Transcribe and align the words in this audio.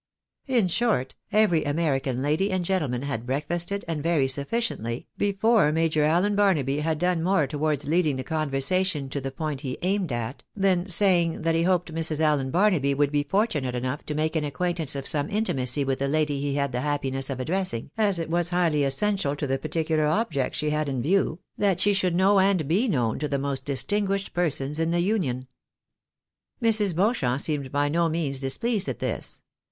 In 0.47 0.67
short, 0.67 1.13
every 1.31 1.63
American 1.63 2.23
lady 2.23 2.49
and 2.51 2.65
gentleman 2.65 3.03
had 3.03 3.27
breakfasted, 3.27 3.85
and 3.87 4.01
very 4.01 4.27
sufficiently, 4.27 5.05
before 5.15 5.71
Major 5.71 6.01
AUen 6.01 6.35
Barnaby 6.35 6.79
had 6.79 6.97
done 6.97 7.21
more 7.21 7.45
towards 7.45 7.87
leading 7.87 8.15
the 8.15 8.23
conversation 8.23 9.09
to 9.09 9.21
the 9.21 9.29
point 9.29 9.61
he 9.61 9.77
aimed 9.83 10.11
at, 10.11 10.43
than 10.55 10.87
saying 10.89 11.43
that 11.43 11.53
he 11.53 11.61
hoped 11.61 11.93
Mrs. 11.93 12.19
Allen 12.19 12.49
Barnaby 12.49 12.95
would 12.95 13.11
be 13.11 13.21
fortunate 13.21 13.75
enough 13.75 14.03
to 14.07 14.15
make 14.15 14.35
an 14.35 14.43
acquaintance 14.43 14.95
of 14.95 15.05
some 15.05 15.29
intimacy 15.29 15.83
with 15.83 15.99
the 15.99 16.07
lady 16.07 16.41
he 16.41 16.55
had 16.55 16.71
the 16.71 16.79
happi 16.79 17.11
ness 17.11 17.29
of 17.29 17.39
addressing, 17.39 17.91
as 17.95 18.17
it 18.17 18.27
was 18.31 18.49
highly 18.49 18.83
essential 18.83 19.35
to 19.35 19.45
the 19.45 19.59
particular 19.59 20.07
objects 20.07 20.57
she 20.57 20.71
had 20.71 20.89
in 20.89 21.03
view, 21.03 21.37
that 21.59 21.79
she 21.79 21.93
should 21.93 22.15
know 22.15 22.39
and 22.39 22.67
be 22.67 22.87
known 22.87 23.19
to 23.19 23.27
the 23.27 23.37
most 23.37 23.65
distinguished 23.65 24.33
persons 24.33 24.79
in 24.79 24.89
the 24.89 25.01
Union. 25.01 25.45
Mrs. 26.59 26.95
Beauchamp 26.95 27.39
seemed 27.39 27.71
by 27.71 27.87
no 27.87 28.09
means 28.09 28.39
displeased 28.39 28.89
at 28.89 28.97
this. 28.97 29.43